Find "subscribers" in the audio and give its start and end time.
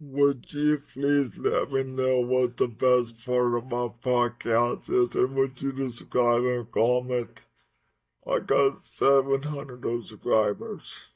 10.04-11.08